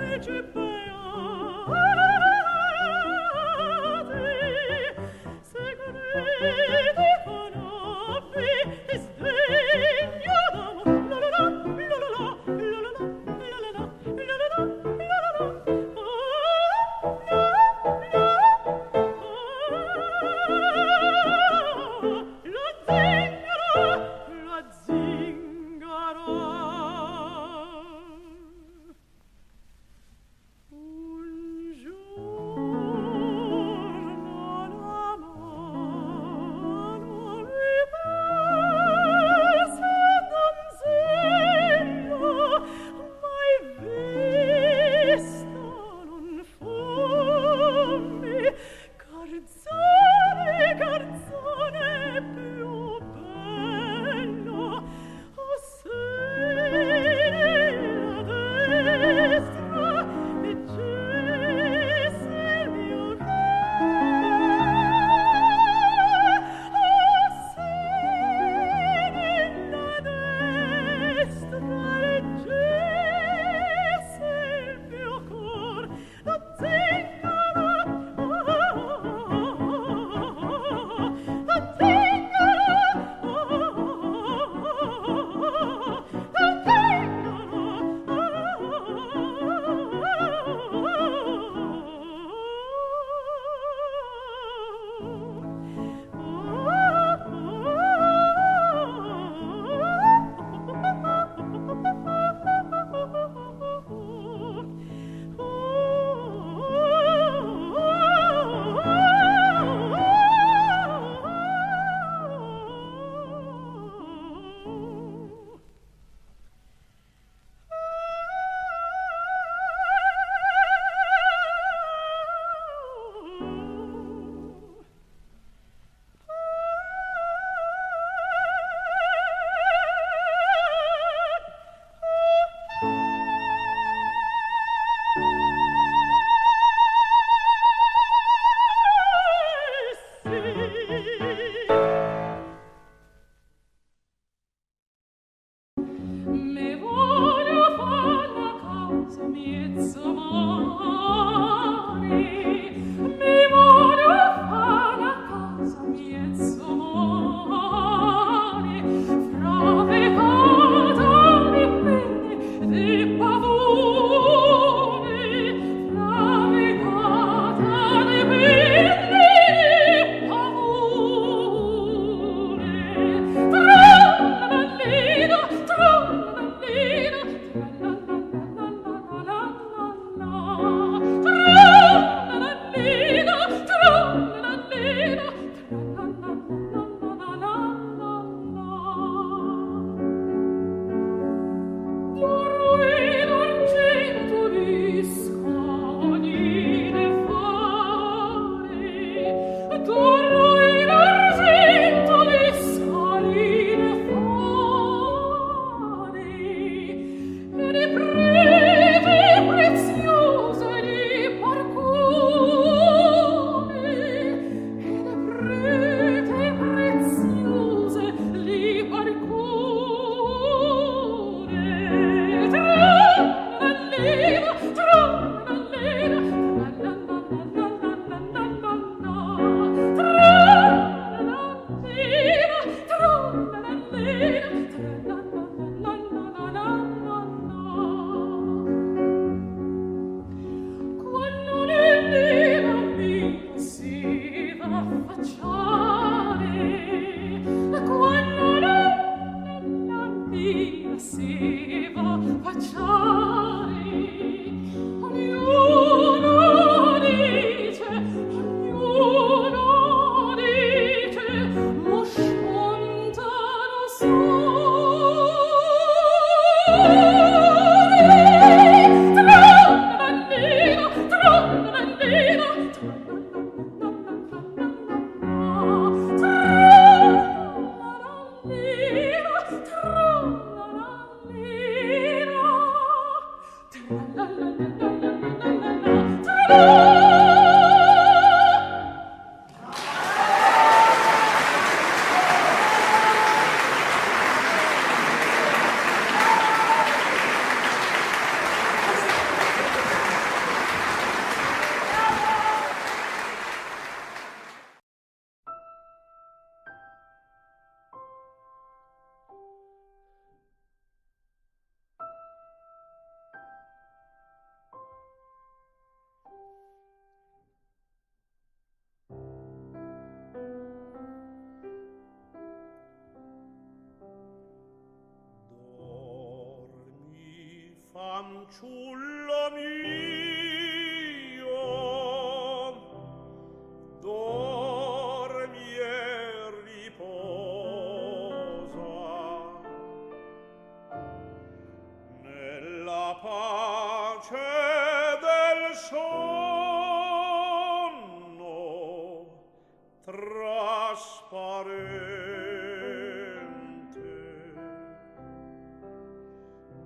fece 0.00 0.42
poi 0.52 0.69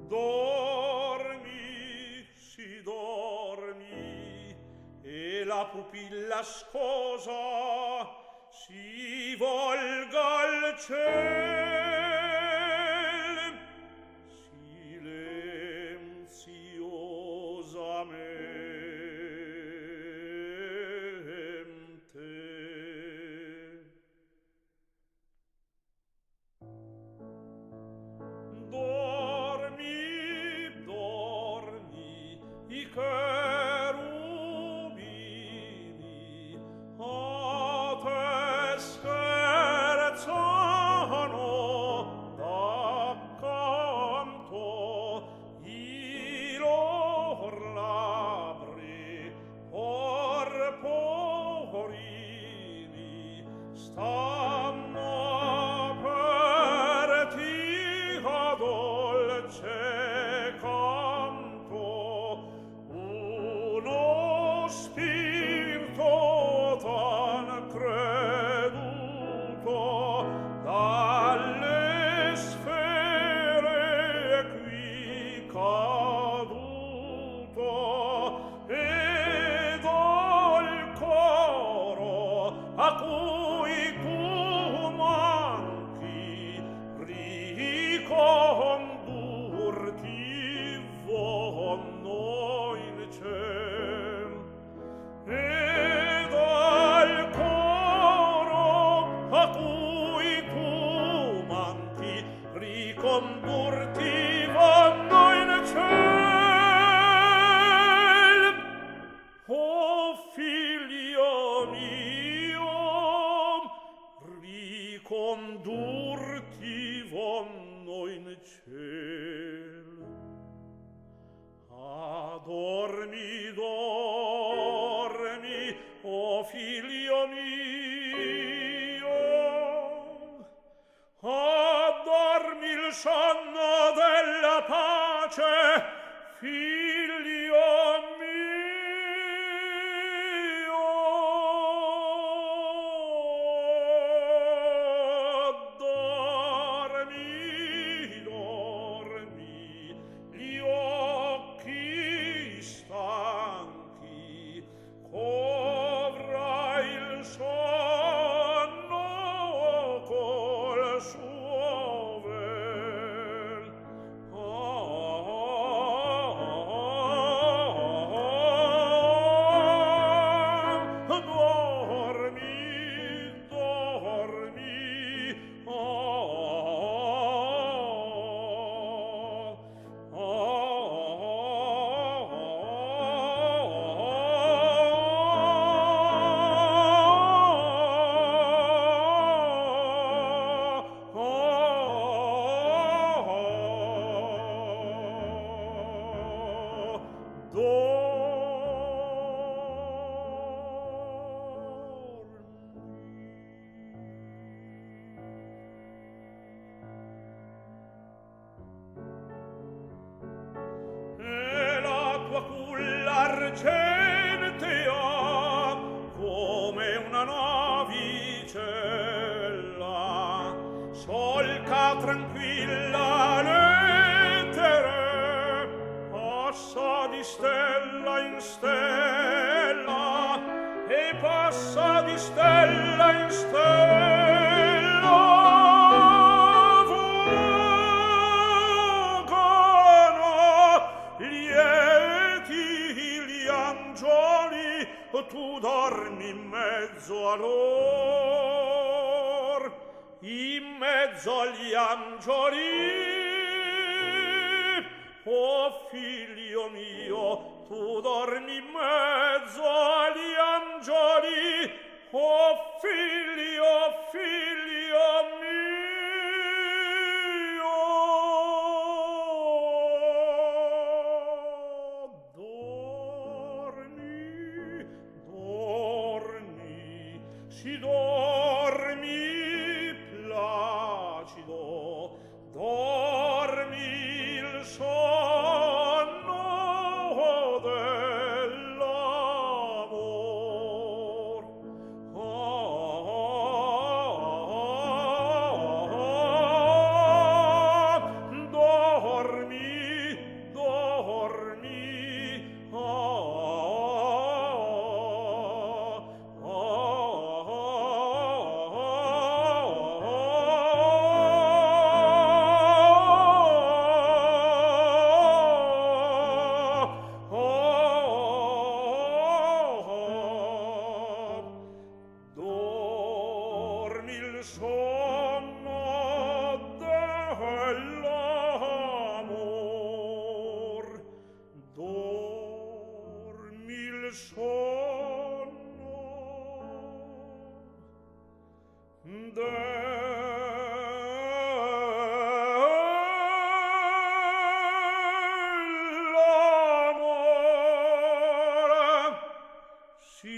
Dormi, 0.06 1.49
si 2.34 2.82
dormi, 2.82 4.54
e 5.02 5.44
la 5.44 5.66
pupilla 5.73 6.42
scosa 6.42 8.08
si 8.50 9.34
volga 9.37 10.38
al 10.38 10.78
cielo. 10.78 11.63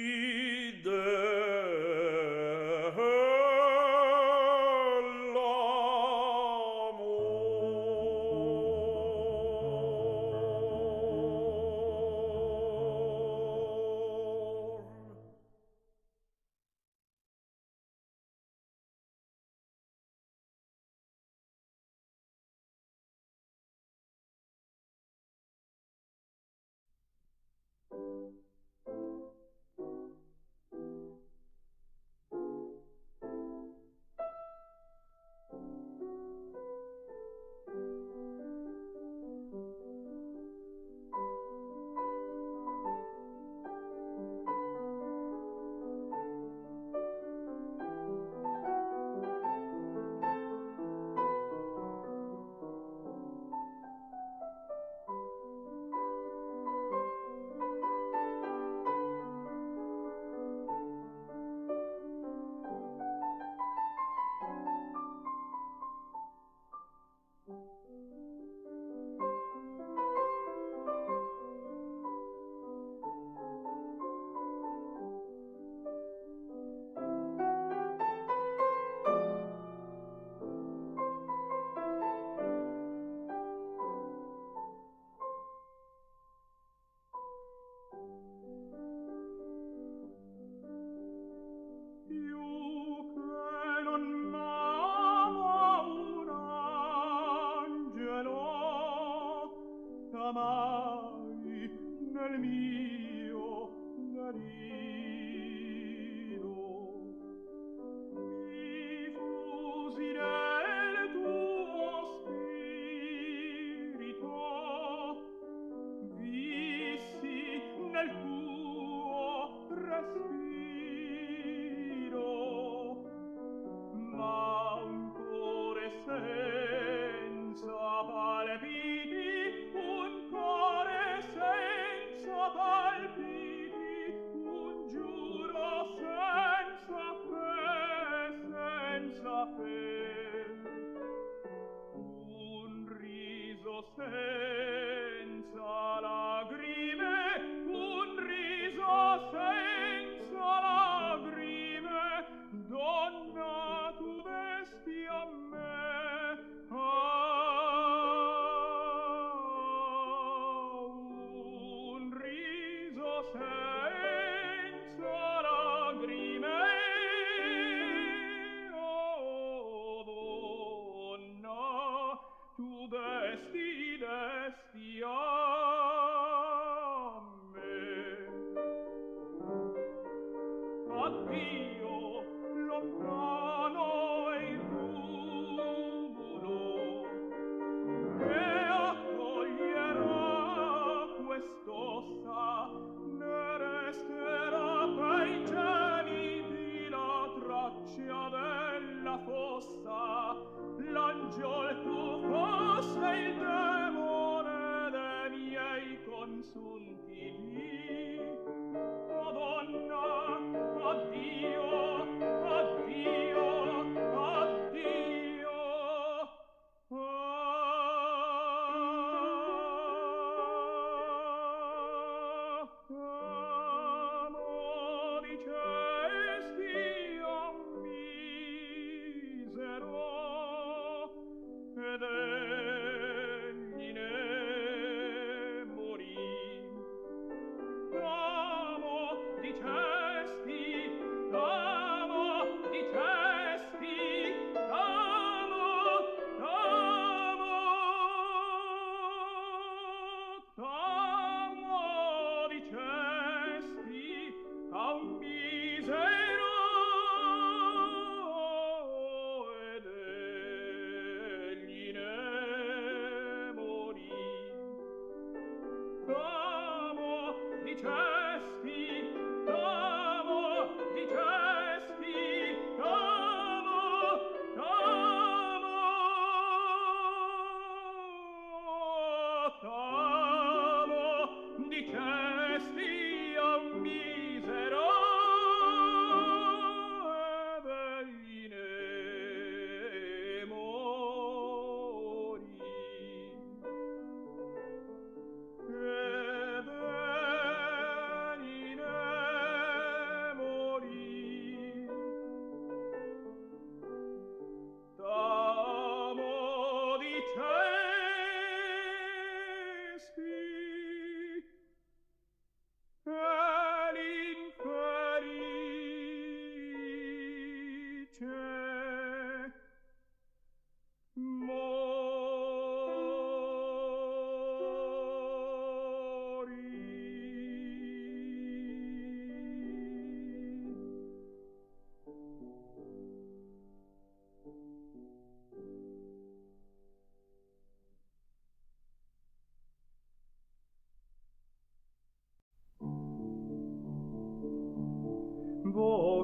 The. 0.06 1.15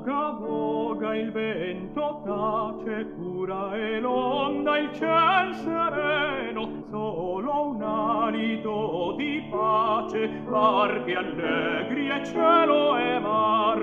voga 0.03 0.31
voga 0.33 1.15
il 1.15 1.31
vento 1.31 2.23
tace 2.25 3.07
cura 3.15 3.77
e 3.77 4.01
l'onda 4.01 4.79
il 4.79 4.93
ciel 4.93 5.55
sereno 5.55 6.85
solo 6.91 7.69
un 7.69 7.83
alito 7.83 9.15
di 9.17 9.47
pace 9.49 10.43
larghi 10.49 11.15
allegri 11.15 12.09
e 12.09 12.25
cielo 12.25 12.97
e 12.97 13.19
mar. 13.21 13.79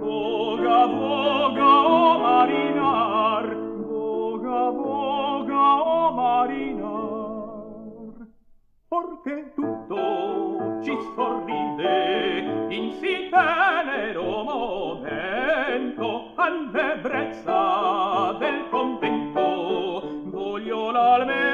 Voga 0.00 0.86
voga 0.86 1.86
o 1.86 2.18
marinar 2.18 3.54
voga 3.54 4.70
voga 4.70 5.82
o 5.82 6.12
marinar. 6.12 6.90
Porque 8.88 9.52
tu 9.54 9.69
all'ebbrezza 16.50 18.36
del 18.38 18.66
convento 18.70 20.02
voglio 20.24 20.90
l'alme 20.90 21.49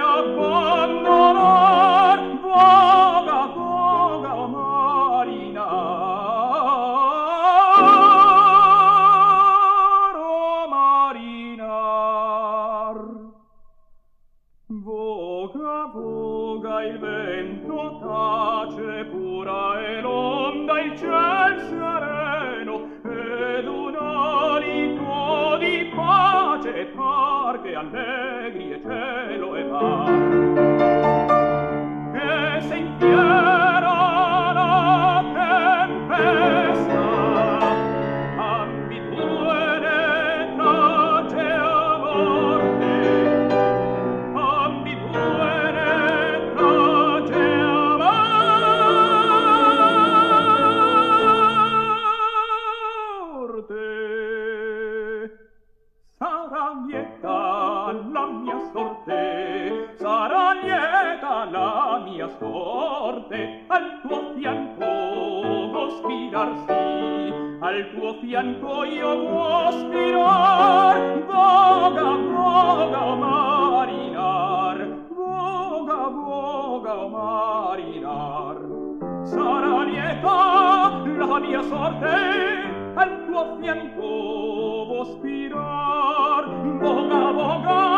mia 62.26 62.38
sorte 62.38 63.64
al 63.68 64.00
tuo 64.02 64.34
fianco 64.34 65.70
cospirarsi 65.72 67.32
al 67.60 67.90
tuo 67.94 68.14
fianco 68.20 68.84
io 68.84 69.12
cospirar 69.30 71.22
voga 71.26 72.10
voga 72.34 73.14
marinar 73.24 74.78
voga 75.08 76.08
voga 76.08 77.08
marinar. 77.16 78.56
Sarà 79.24 79.84
lieta 79.84 80.38
la 81.18 81.38
mia 81.38 81.62
sorte 81.62 82.16
al 82.94 83.24
tuo 83.26 83.56
fianco 83.60 84.10
vospirar 84.88 86.44
voga 86.80 87.30
voga 87.38 87.95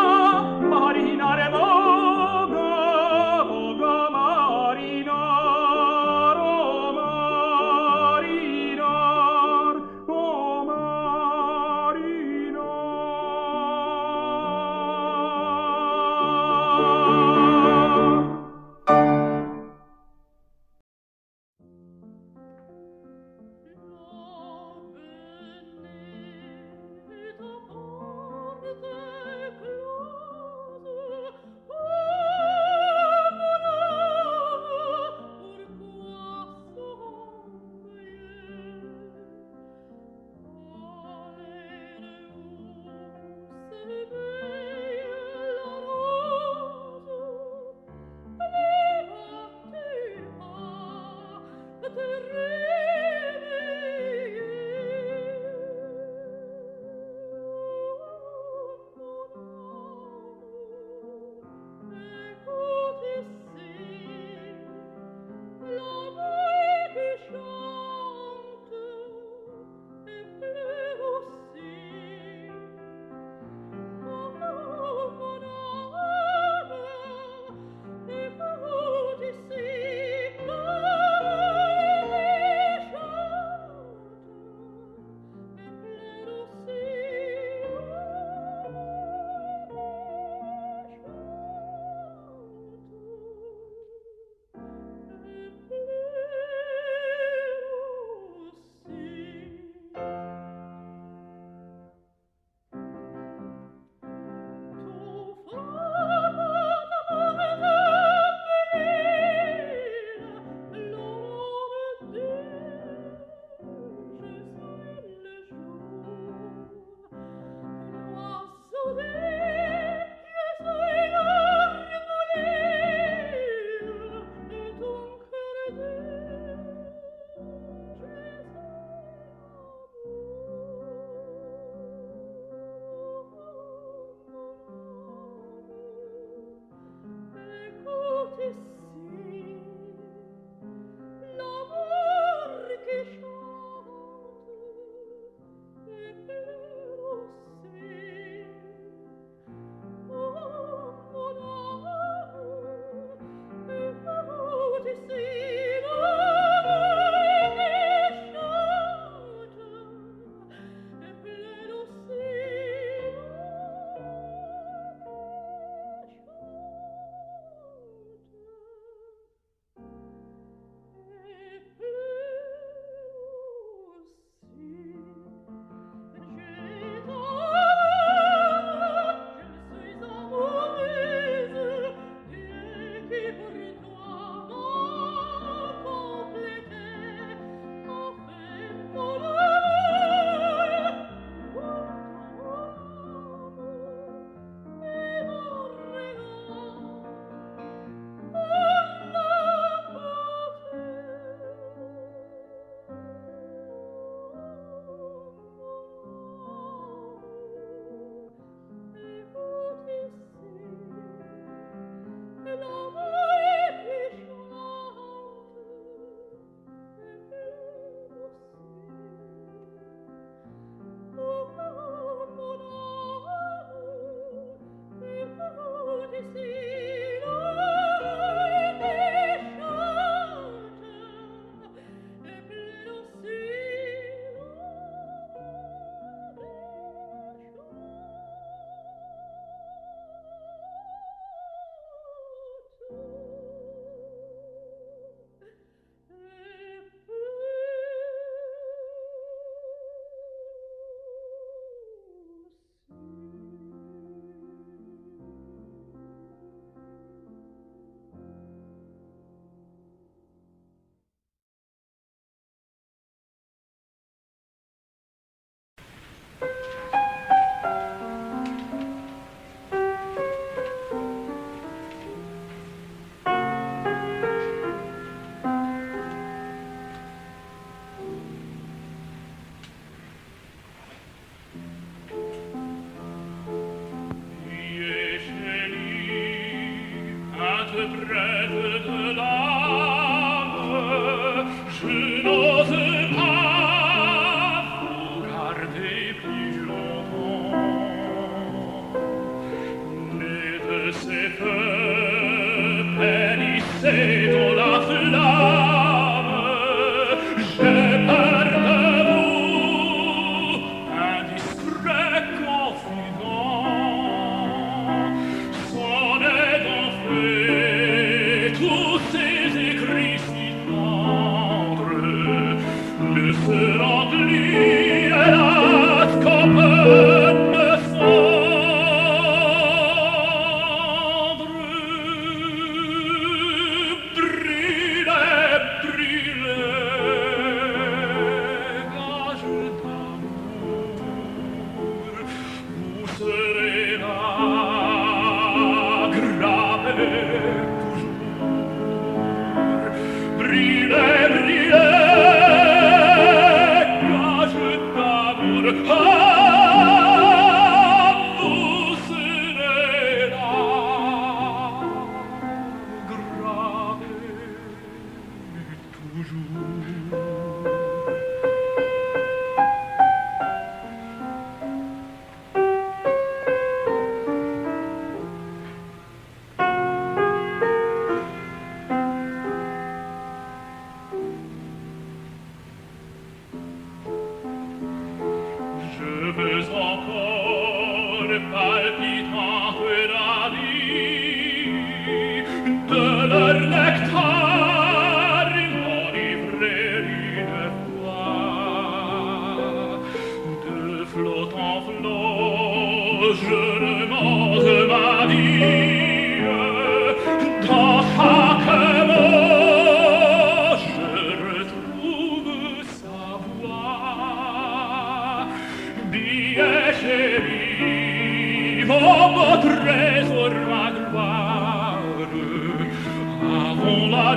cevi 417.00 418.84
Vogo 418.88 419.48
tresor 419.62 420.54
magloire 420.70 421.98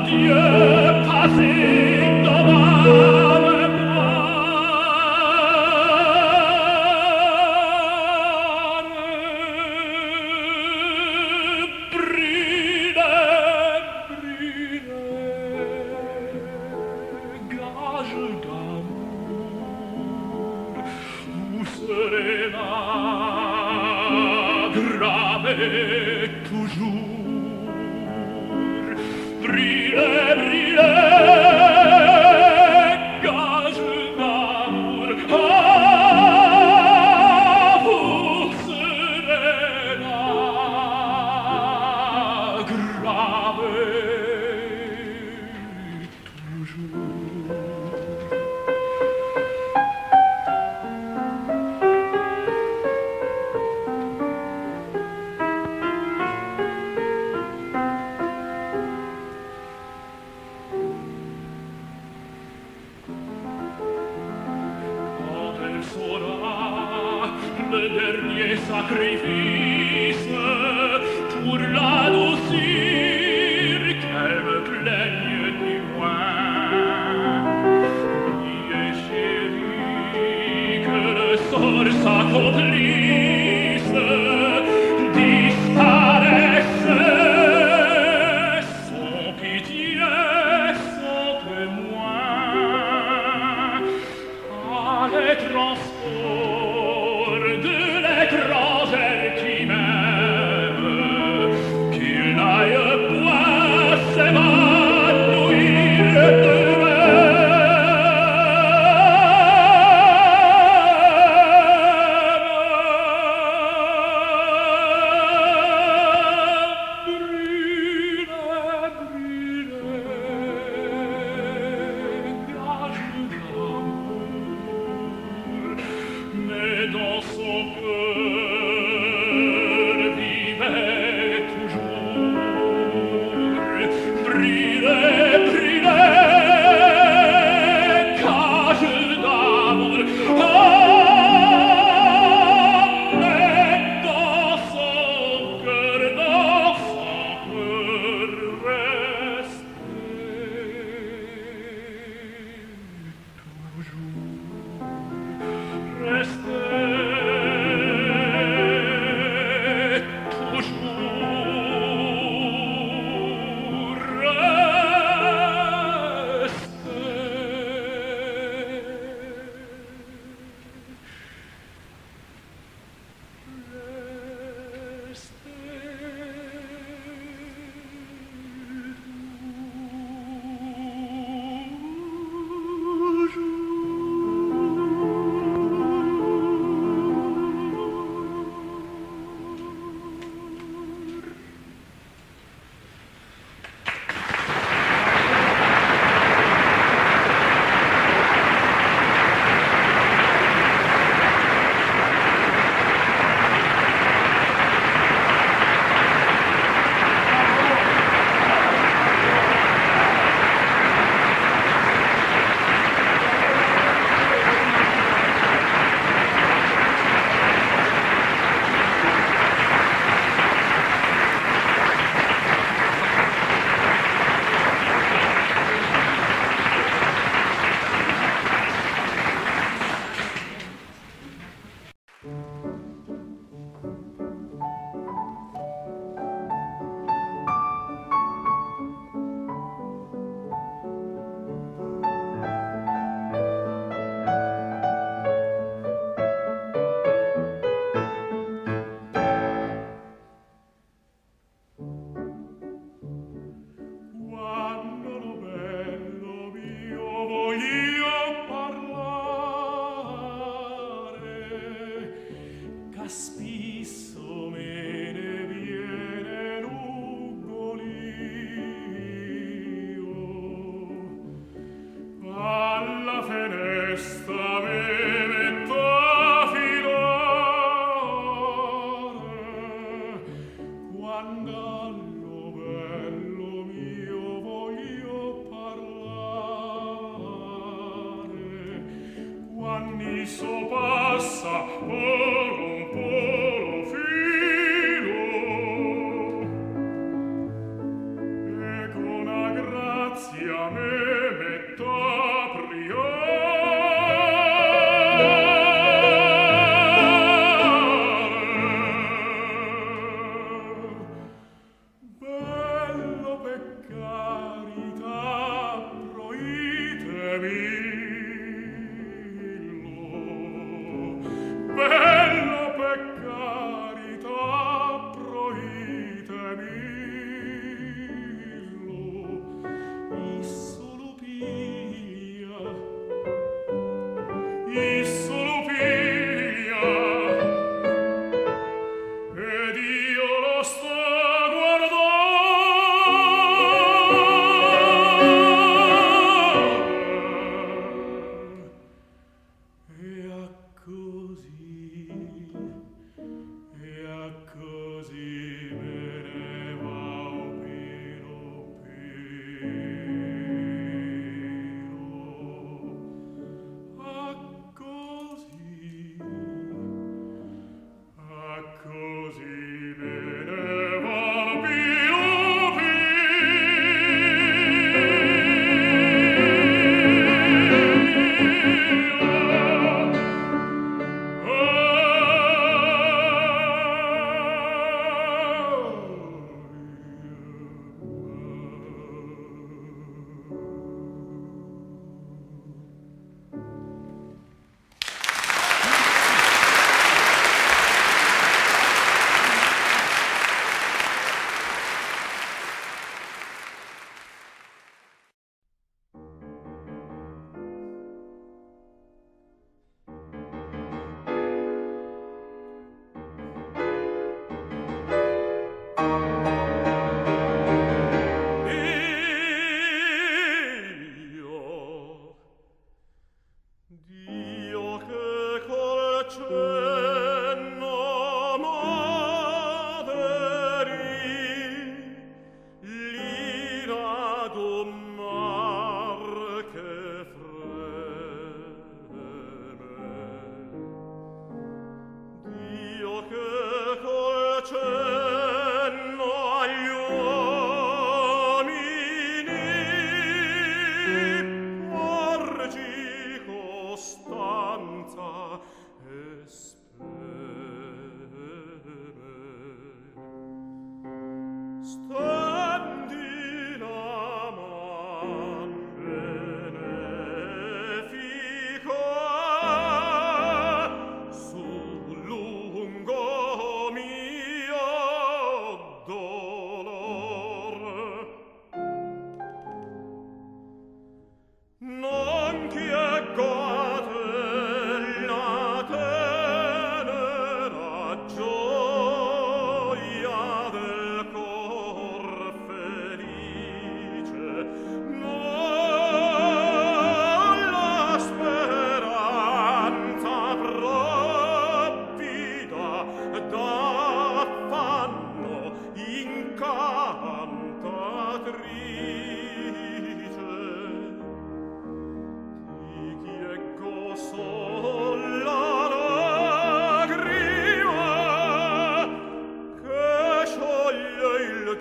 Dieu 0.05 1.01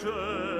legge 0.02 0.59